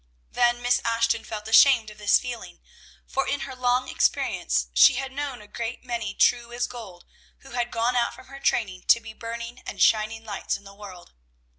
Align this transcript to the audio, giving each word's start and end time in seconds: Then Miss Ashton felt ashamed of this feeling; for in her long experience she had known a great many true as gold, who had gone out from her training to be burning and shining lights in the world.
Then 0.31 0.63
Miss 0.63 0.81
Ashton 0.83 1.23
felt 1.23 1.47
ashamed 1.47 1.91
of 1.91 1.99
this 1.99 2.17
feeling; 2.17 2.59
for 3.05 3.27
in 3.27 3.41
her 3.41 3.53
long 3.55 3.87
experience 3.87 4.69
she 4.73 4.95
had 4.95 5.11
known 5.11 5.43
a 5.43 5.47
great 5.47 5.83
many 5.83 6.15
true 6.15 6.51
as 6.53 6.65
gold, 6.65 7.05
who 7.41 7.51
had 7.51 7.69
gone 7.69 7.95
out 7.95 8.15
from 8.15 8.25
her 8.25 8.39
training 8.39 8.85
to 8.87 8.99
be 8.99 9.13
burning 9.13 9.59
and 9.67 9.79
shining 9.79 10.25
lights 10.25 10.57
in 10.57 10.63
the 10.63 10.73
world. 10.73 11.13